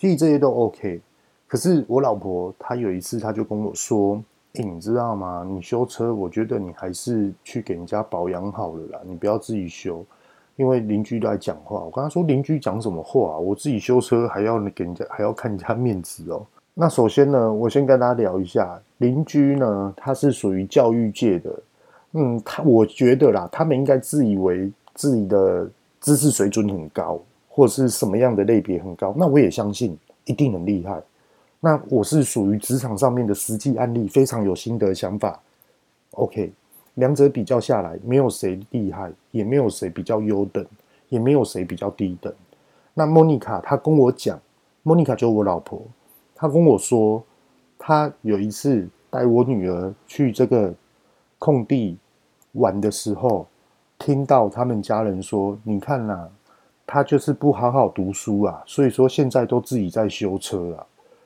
[0.00, 1.02] 其实这些都 OK。
[1.46, 5.46] 可是我老婆她有一次，她就跟我说：“，你知道吗？
[5.46, 10.02] 你修车，我觉得你还是去给人家保养好了啦，你不要自己修，
[10.58, 13.38] 因为邻居都在讲话。”我跟他说：“邻居讲什么话？
[13.38, 16.44] 我自己修车还要给人家还要看人家面子哦。”
[16.74, 21.50] 那首先呢，我先跟大家聊一下邻居呢，他是属于教育界的，
[22.12, 25.68] 嗯，他我觉得啦，他们应该自以为自己的
[26.00, 31.02] 知识水准很高，或者是什么样的类别很高，那我也相信一定很厉害。
[31.58, 35.40] 那我是属于职场上面的实际案例，非常有心得想法。
[36.12, 36.52] OK，
[36.98, 40.66] 两者比较下来，没有谁厉害，也没有谁比较优等，
[41.08, 42.32] 也没有谁比较低等。
[42.92, 44.38] 那莫妮卡她跟我讲，
[44.82, 45.80] 莫妮卡就是我老婆，
[46.34, 47.22] 她跟我说，
[47.78, 50.74] 她有一次带我女儿去这个
[51.38, 51.96] 空地
[52.52, 53.46] 玩的时候，
[53.96, 56.28] 听到他们家人说：“你看呐，
[56.84, 60.84] 她就是不好好读书啊，所以说现在都自己在修车啊。”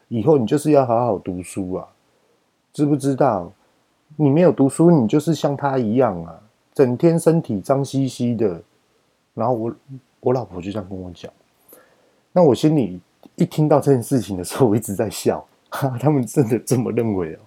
[0.08, 1.88] 以后你就是要好好读书啊，
[2.74, 3.50] 知不知道？
[4.16, 6.38] 你没有读书，你就是像他一样啊，
[6.74, 8.62] 整天身体脏兮兮的。
[9.34, 9.74] 然后我
[10.20, 11.32] 我老婆就这样跟我讲，
[12.32, 13.00] 那我心里
[13.36, 17.38] 一听到这件事情的时候，我一直在笑，哈， 他们真的这么认为哦。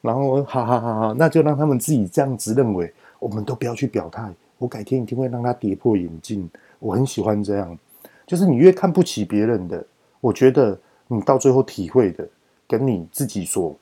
[0.00, 4.32] 然后，哈哈哈哈，那就让他们自己这样子认为，我们都不要去表态。
[4.58, 6.48] 我改天一定会让他跌破眼镜。
[6.78, 7.78] 我很喜欢这样，
[8.26, 9.84] 就是你越看不起别人的，
[10.20, 10.78] 我觉得。
[11.08, 12.28] 你到最后体会的，
[12.66, 13.72] 跟你自己所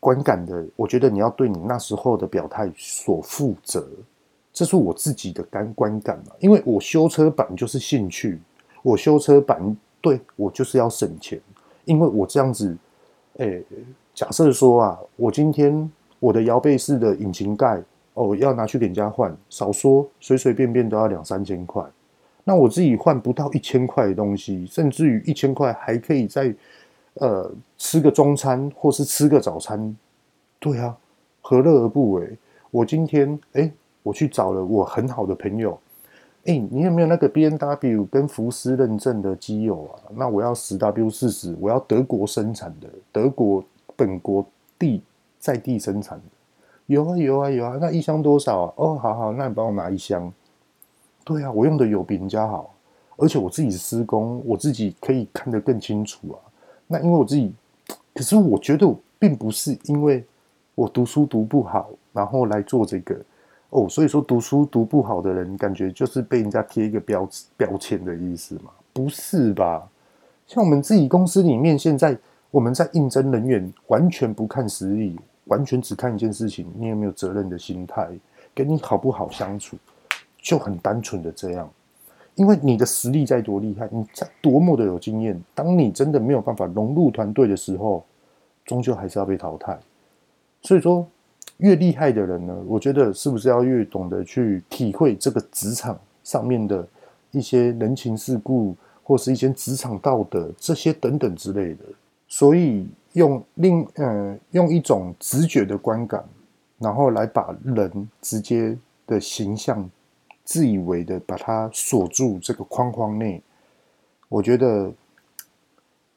[0.00, 3.86] 观感的，我觉得你要对你那时候的表态所负责，
[4.52, 6.32] 这是我自己的感观感嘛。
[6.40, 8.40] 因为我修车版就是兴趣，
[8.82, 11.38] 我修车版对我就是要省钱，
[11.84, 12.74] 因为我这样子，
[13.36, 13.62] 诶，
[14.14, 17.82] 假设说啊，我今天我的摇背式的引擎盖
[18.14, 21.84] 哦，要拿去给人家换，少说随随便便都要两三千块。
[22.42, 26.52] 那我自己换不到一千块的东西，甚至于一千块还可以再
[27.14, 29.96] 呃吃个中餐或是吃个早餐，
[30.58, 30.96] 对啊，
[31.40, 32.36] 何乐而不为？
[32.70, 33.70] 我今天哎，
[34.02, 35.78] 我去找了我很好的朋友，
[36.44, 40.06] 哎，你有没有那个 B N W 跟福斯认证的机油啊？
[40.14, 43.64] 那我要十 W 四十，我要德国生产的，德国
[43.96, 44.46] 本国
[44.78, 45.02] 地
[45.38, 46.24] 在地生产的，
[46.86, 48.74] 有啊有啊有啊，那一箱多少啊？
[48.76, 50.32] 哦，好好，那你帮我拿一箱。
[51.24, 52.74] 对啊，我用的油比人家好，
[53.16, 56.38] 而且我自己施工，我自己可以看得更清楚啊。
[56.92, 57.52] 那因为我自己，
[58.12, 60.24] 可是我觉得我并不是因为
[60.74, 63.16] 我读书读不好，然后来做这个
[63.68, 63.88] 哦。
[63.88, 68.72] 所以说读书读不好的人，感觉就是被人家贴一个标标签的意思嘛？
[68.92, 69.88] 不是吧？
[70.48, 72.18] 像我们自己公司里面，现在
[72.50, 78.08] 我们在应征人员，完全不看实力，完全只看一件事情：你有没有责任的心态，
[78.52, 79.76] 跟你好不好相处。
[80.42, 81.70] 就很单纯的这样，
[82.36, 88.04] 因为你的实力再多厉害，你再多么的有经验，当你真的没有办法融入团队的时候，
[88.64, 89.78] 终究还是要被淘汰。
[90.62, 91.06] 所以说，
[91.58, 96.86] 越厉害的人呢，我觉得是不是要越懂得去体会这个职场上面的
[97.32, 101.84] 一些人情世故，或是一些职场道德这些等等之类的。
[102.26, 106.24] 所以用另呃用一种直觉的观感，
[106.78, 109.90] 然后来把人直接的形象。
[110.50, 113.40] 自以为的把他锁住这个框框内，
[114.28, 114.92] 我觉得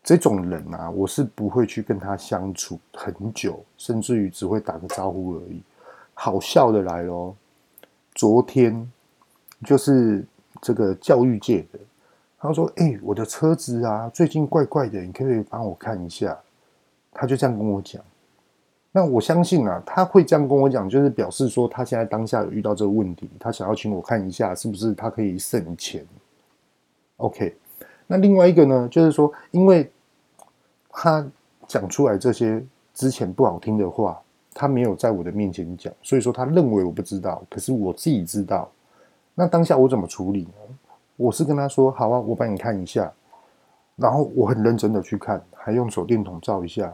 [0.04, 5.62] 这种人啊，我是不会去跟他相处很久，甚至于只会打个招呼而已。
[6.15, 7.36] 好笑的来咯，
[8.15, 8.91] 昨天
[9.63, 10.26] 就是
[10.63, 11.78] 这个教育界的，
[12.39, 16.36] 他说：“哎、我的车子啊，最近怪怪的，你可不可以帮我看一下？”
[17.13, 18.04] 他就这样跟我讲。
[18.95, 26.06] 那我相信啊，他会这样跟我讲，就是表示说他现在当下有遇到这个问题，他想要请我看一下，是不是他可以省钱。
[27.17, 27.56] OK，
[28.06, 29.91] 那另外一个呢，就是说，因为
[30.89, 31.25] 他
[31.67, 34.21] 讲出来这些之前不好听的话，
[34.53, 38.69] 他没有在我的面前讲，所以说他认为我不知道，可是我自己知道。
[39.34, 40.75] 那当下我怎么处理呢？
[41.15, 43.12] 我是跟他说：“好啊，我帮你看一下。”
[43.95, 46.93] 然后我很认真的去看，还用手电筒照一下。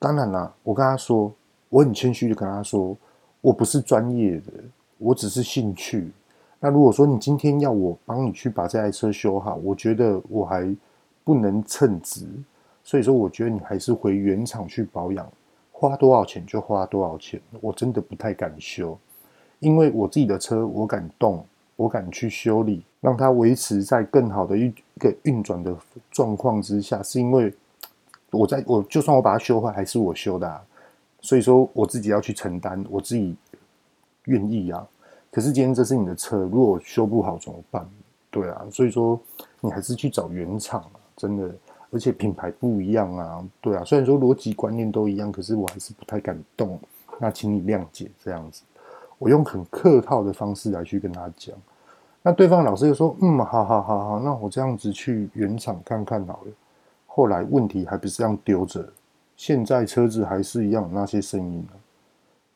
[0.00, 1.30] 当然啦，我跟他说，
[1.68, 2.96] 我很谦虚的跟他说，
[3.42, 4.52] 我不是专业的，
[4.96, 6.10] 我只是兴趣。
[6.58, 10.74] 那如果说你今天要我帮你去把这台车修好，我觉得我还
[11.22, 12.26] 不能称职，
[12.82, 15.30] 所以说我觉得你还是回原厂去保养，
[15.70, 17.38] 花多少钱就花多少钱。
[17.60, 18.98] 我真的不太敢修，
[19.58, 21.44] 因为我自己的车我敢动，
[21.76, 25.76] 我敢去修理，让它维持在更好的一个运转的
[26.10, 27.52] 状况之下，是因为
[28.30, 30.62] 我在我就算我把它修坏，还是我修的啊，
[31.20, 33.36] 所以说我自己要去承担，我自己
[34.24, 34.86] 愿意啊。
[35.30, 37.88] 可是今天这是你的车，如果修不好怎么办？
[38.30, 39.20] 对啊，所以说
[39.60, 41.52] 你还是去找原厂啊，真的，
[41.90, 46.78] 而且品牌不一样啊，对啊，虽然说逻辑观念都一样，可是我还是不太敢动。
[47.18, 48.62] 那请你谅解这样子，
[49.18, 51.54] 我用很客套的方式来去跟他讲。
[52.22, 56.52] 那对方老师就说：“嗯，好好好好，那我这样子去原厂看看好了。”
[57.12, 58.88] 后来问题还不是这样丢着，
[59.36, 61.66] 现在车子还是一样那些声音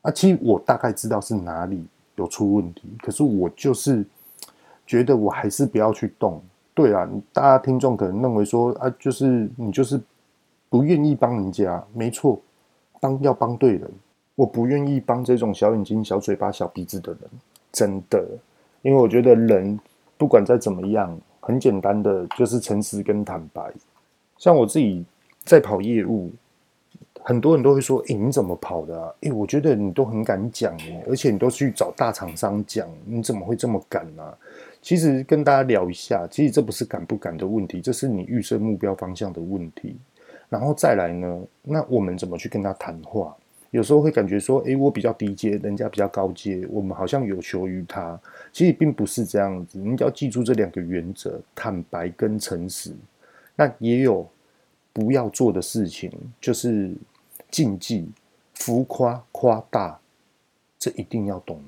[0.02, 0.10] 啊。
[0.12, 4.06] 其实我大概知道是哪里有出问题，可是我就是
[4.86, 6.40] 觉得我还是不要去动。
[6.72, 10.00] 对啊，大家听众可能认为说啊，就是你就是
[10.70, 12.40] 不愿意帮人家，没错，
[13.00, 13.90] 帮要帮对人。
[14.36, 17.20] 我不愿意帮这种小眼睛、小嘴巴、小鼻子的人，
[17.72, 18.24] 真的。
[18.82, 19.78] 因为我觉得人
[20.16, 23.72] 不管再怎么样，很简单的就是诚实跟坦白。
[24.44, 25.02] 像我自己
[25.42, 26.30] 在跑业务，
[27.22, 29.10] 很多人都会说：“诶，你怎么跑的啊？
[29.22, 30.76] 诶，我觉得你都很敢讲，
[31.08, 34.22] 而且你都去找大厂商讲，你怎么会这么敢呢？”
[34.82, 39.96] 其实跟大家聊一下，其实这不是敢不敢的问题，这是你预设目标方向的问题。
[40.50, 43.34] 然后再来呢，那我们怎么去跟他谈话？
[43.70, 48.20] 有时候会感觉说，诶，我比较低阶，人家比较高阶，我们好像有求于他。
[48.52, 52.92] 其实并不是这样子，你只要记住这两个原则：坦白跟诚实。
[53.56, 54.28] 那也有
[54.94, 56.94] 不要做的事情，就是
[57.50, 58.08] 禁忌、
[58.54, 60.00] 浮夸、夸大，
[60.78, 61.62] 这一定要懂。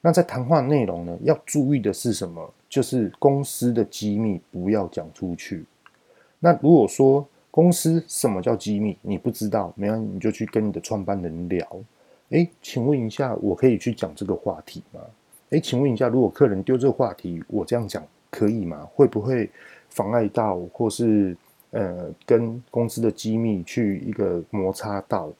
[0.00, 2.52] 那在谈话内容呢，要注意的是什么？
[2.68, 5.64] 就是公司的机密不要讲出去。
[6.40, 8.96] 那如果说，公司什么叫机密？
[9.02, 11.64] 你不知道，没关系，你就去跟你的创办人聊。
[12.30, 15.00] 诶，请问一下，我可以去讲这个话题吗？
[15.50, 18.88] 诶，请问一下，如果客人丢这个话题，我这样讲可以吗？
[18.94, 19.50] 会不会
[19.90, 21.36] 妨碍到，或是
[21.72, 25.30] 呃，跟公司的机密去一个摩擦到，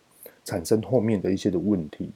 [0.44, 2.10] 产生后面的一些的问题？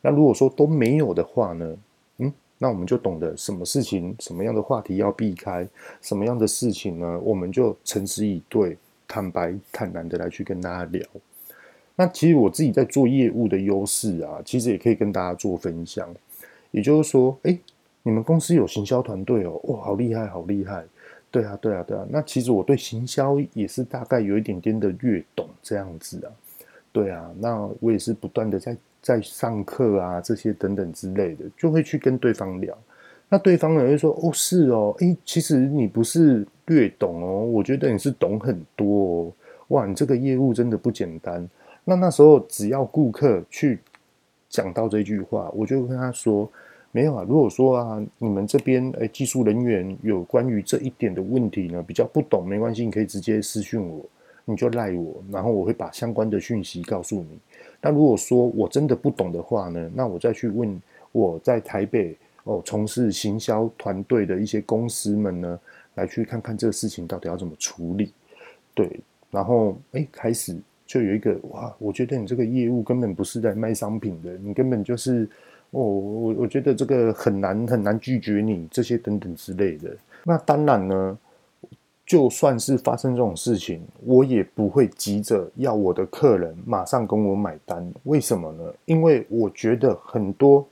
[0.00, 1.76] 那如果说都没有的话呢？
[2.18, 5.68] 嗯，那我们就懂得什么事情，什么样的话题要避开，
[6.00, 7.20] 什么样的事情呢？
[7.20, 8.78] 我们就诚实以对。
[9.08, 11.06] 坦白坦然的来去跟大家聊，
[11.96, 16.08] 那其实我自己在做业务的优势啊，其实也可以跟大家做分享。
[16.70, 17.58] 也就是说，哎，
[18.04, 20.82] 你们公司有行销团队哦，哇，好厉害，好厉害！
[21.32, 22.06] 对啊，对啊，对啊。
[22.08, 26.30] 那其实我对行销也是大概有一点点的略懂这样子啊。
[26.92, 32.76] 对啊，那我也是不断的在在上课啊，这些等等之类的，就会去跟对方聊。
[33.30, 39.32] 那对方呢就说：“哦，是哦，诶，其实你不是略懂哦，我觉得你是懂很多哦。
[39.68, 41.48] 哇，你这个业务真的不简单。
[41.82, 43.78] 那那时候只要顾客去
[44.50, 46.46] 讲到这句话，我就跟他说：
[46.92, 54.04] 没有啊，如果说啊，你们这边诶技术人员有关于这一点的问题呢，比较不懂，没关系，你可以直接私讯我，
[54.44, 57.38] 你就赖我，然后我会把相关的讯息告诉你。
[57.80, 65.60] 那如果说我真的不懂的话呢，那我再去问我在台北。”哦，从事行销团队的一些公司们呢，
[65.94, 68.12] 来去看看这个事情到底要怎么处理。
[68.74, 68.98] 对，
[69.30, 75.30] 然后诶，开始就有一个哇，我觉得你这个业务根本不是在卖商品的，你根本就是
[75.72, 79.94] 哦，我我觉得这个很难很难拒绝你这些等等之类的。
[80.24, 81.18] 那当然呢，
[82.06, 87.92] 就算是发生这种事情，我也不会急着要我的客人马上跟我买单。
[88.04, 88.62] 为什么呢？
[88.86, 90.66] 因为我觉得很多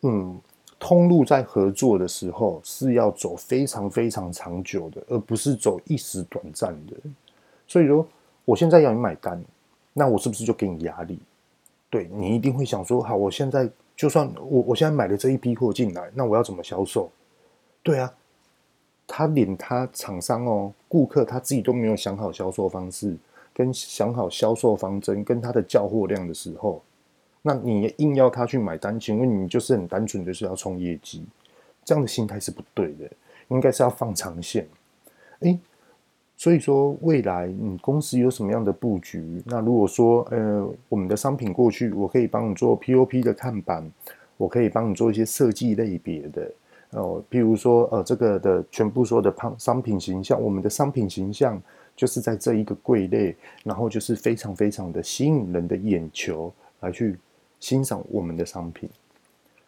[0.00, 0.40] 嗯。
[0.76, 6.94] 通路在合作的时候是要走非常非常长久的，而不是走一时短暂的。
[7.66, 8.06] 所以说，
[8.44, 9.42] 我现在要你买单，
[9.94, 11.18] 那我是不是就给你压力？
[11.88, 17.10] 对，你一定会想说，好，我现在就算我我现在买了这一批货进来，那我要怎么销售？
[17.82, 18.12] 对啊，
[19.06, 23.16] 他连他厂商哦，顾客他自己都没有想好销售方式，
[23.52, 26.82] 跟想好销售方针，跟他的交货量的时候。
[27.42, 31.24] 那你硬要他去买单，请问你就是很单纯的是要冲业绩，
[31.84, 33.08] 这样的心态是不对的，
[33.48, 34.66] 应该是要放长线。
[35.40, 35.58] 诶，
[36.36, 39.42] 所以说未来你公司有什么样的布局？
[39.46, 43.90] 那如果说呃我们的商品过去，我可以帮你做 POP 的看板，
[44.36, 46.50] 我可以帮你做一些设计类别的
[46.90, 51.60] 哦，譬如说呃这个的全部说的商商品形象，我们的商品形象
[51.96, 57.16] 就是在这一个柜类，然后就是非常非常的吸引人的眼球来去。
[57.60, 58.90] 欣赏我们的商品，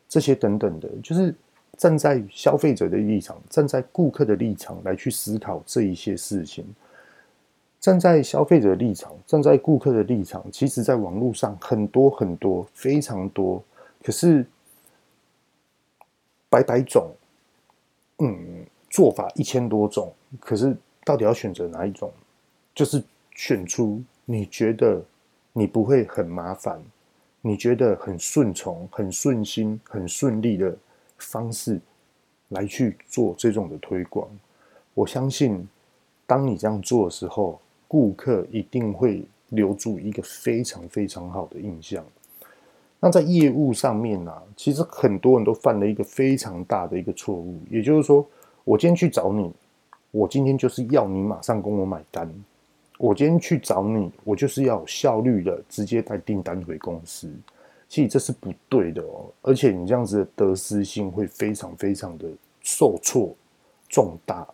[0.07, 1.35] 这些等等的，就是
[1.77, 6.65] 站在消费者的立场，站在顾客的立场来去思考这一些事情。
[7.79, 13.63] 站在消费者的立场，站在顾客的立场，其实在网络上很多很多，非常多。
[14.03, 14.45] 可是
[16.49, 17.11] 百百种，
[18.19, 22.11] 嗯，做法一千多种，可是到底要选择哪一种？
[22.75, 23.03] 就是
[23.33, 25.05] 选出你觉得
[25.53, 26.83] 你不会很麻烦，
[27.41, 30.77] 你觉得很顺从、很顺心、很顺利的
[31.19, 31.81] 方式
[32.49, 34.29] 来去做这种的推广。
[34.95, 35.67] 我相信，
[36.27, 42.05] 当你这样做的时候，顾客一定会留住一个非常非常好的印象。
[42.99, 48.27] 那在业务上面呢、啊，其实很多人都犯了一个非常大的一个错误，也就是说，
[48.65, 49.53] 我今天去找你，
[50.11, 52.29] 我今天就是要你马上跟我买单。
[52.99, 57.31] 我今天去找你，我就是要效率的直接带订单回公司。
[57.89, 62.27] 其实这是不对的哦，而且你这样子的得失心会非常非常的
[62.63, 63.35] 受挫
[63.89, 64.47] 重大，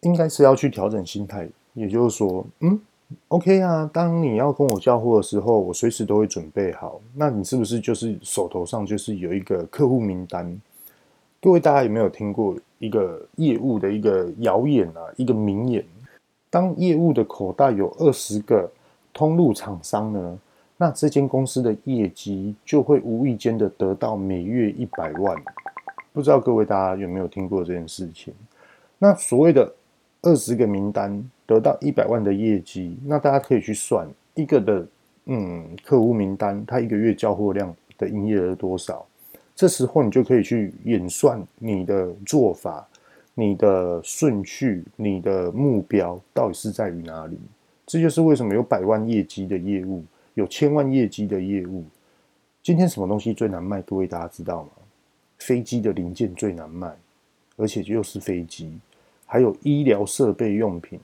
[0.00, 1.48] 应该是要去调整心态。
[1.74, 2.80] 也就是说，嗯。
[3.26, 7.00] OK 啊，当你要跟我交货的时候，我随时都会准备好。
[7.16, 10.60] 那你是不是就是手头上就是有一个客户名单？
[11.42, 15.02] 各位大家有没有听过一个业务的一个谣言啊？
[15.16, 15.84] 一个名言：
[16.50, 18.70] 当业务的口袋有二十个
[19.12, 20.38] 通路厂商呢，
[20.80, 25.36] 那这间公司的业绩就会无意间的得到每月一百万。
[26.10, 28.32] 不知道各位大家有没有听过这件事情？
[28.98, 29.70] 那所谓的
[30.22, 31.22] 二十个名单。
[31.50, 34.86] 得到一百万的业绩，那大家可以去算一个的
[35.24, 39.04] 嗯客户名单，他一个月交货量的营业额多少？
[39.56, 42.86] 这时候你就可以去演算你的做法、
[43.34, 47.36] 你的顺序、你的目标到底是在于哪里？
[47.84, 50.04] 这就是为什么有百万业绩的业务，
[50.40, 51.84] 有千万业绩的业务。
[52.62, 53.80] 今天什么东西最难卖？
[53.82, 54.70] 各位大家知道吗？
[55.38, 56.94] 飞机的零件最难卖，
[57.56, 58.78] 而且又是飞机，
[59.26, 60.98] 还有医疗设备用品。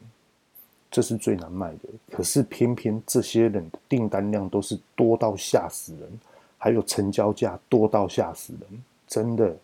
[0.91, 6.09] 这是最难卖的，可是偏偏这些人的订单量都是多到吓死人，
[6.57, 8.83] 还有成交价多到吓死人。
[9.07, 9.55] 真的，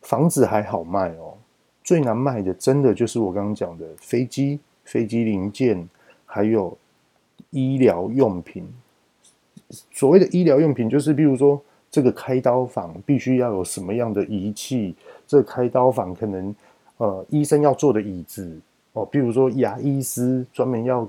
[0.00, 1.36] 房子还好卖哦，
[1.84, 5.88] 最难卖的真的就是我刚刚讲的飞机、飞机零件，
[6.26, 6.76] 还有
[7.50, 8.66] 医疗用品。
[9.90, 11.60] 所谓的医疗用品，就是比如说
[11.90, 14.94] 这个开刀房必须要有什么样的仪器，
[15.26, 16.54] 这开刀房可能
[16.98, 18.60] 呃医生要坐的椅子。
[18.92, 21.08] 哦，比如说牙医师专门要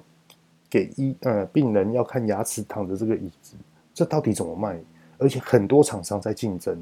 [0.69, 3.55] 给医呃病人要看牙齿躺的这个椅子，
[3.93, 4.79] 这到底怎么卖？
[5.17, 6.75] 而且很多厂商在竞争，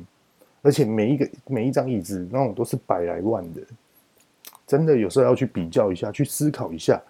[0.62, 3.62] 而且每一个每一张椅子那种都是百来万的，
[4.68, 7.02] 真的有时候要去比较一下，去思考一下，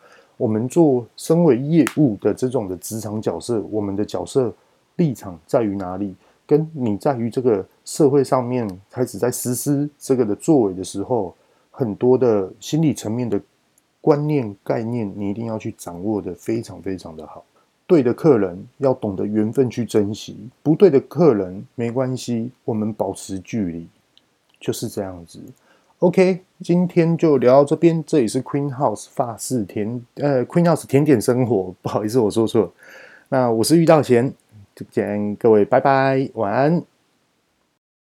[0.41, 4.51] 我们做身为业务的这种的职场角色，我们的角色
[4.95, 6.15] 立场在于哪里？
[6.47, 11.35] 跟你在于这个社会上面开始在实施这个的作为的时候，
[11.69, 13.39] 很多的心理层面的。
[14.03, 17.45] 观念概念，你一定要去掌握的非常非常的好。
[17.85, 23.87] 对的客人要懂得缘分去珍惜，不对的客人没关系，我们保持距离，
[24.59, 25.39] 就是这样子。
[26.01, 28.03] OK，今天就聊到这边。
[28.07, 32.73] 这里是 Queen House 法式甜呃 Queen House 甜点生活，不好意思我说错。
[33.29, 34.33] 那我是玉道贤，
[34.73, 36.81] 就见各位，拜拜，晚安。